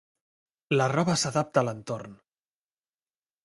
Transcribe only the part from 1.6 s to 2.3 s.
a l'entorn.